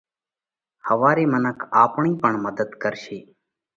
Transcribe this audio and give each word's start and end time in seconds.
ۿوَاري 0.87 1.25
منک 1.33 1.57
آپڻئِي 1.83 2.11
پڻ 2.21 2.31
مڌت 2.43 2.69
ڪرشي۔ 2.81 3.19